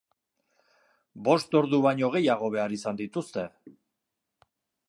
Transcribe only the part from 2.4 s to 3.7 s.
behar izan dituzte.